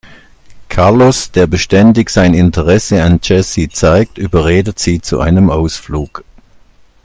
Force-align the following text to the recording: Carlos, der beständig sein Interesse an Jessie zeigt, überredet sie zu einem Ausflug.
Carlos, 0.67 1.29
der 1.31 1.45
beständig 1.45 2.09
sein 2.09 2.33
Interesse 2.33 3.03
an 3.03 3.19
Jessie 3.21 3.69
zeigt, 3.69 4.17
überredet 4.17 4.79
sie 4.79 4.99
zu 4.99 5.19
einem 5.19 5.51
Ausflug. 5.51 6.23